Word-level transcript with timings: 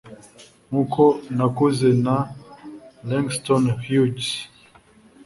nkuko 0.67 1.01
nakuze 1.37 1.89
na 2.05 2.15
langston 3.09 3.63
hughes 3.83 4.29